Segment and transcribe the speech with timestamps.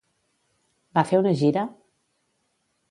[0.99, 1.67] Va fer una gira?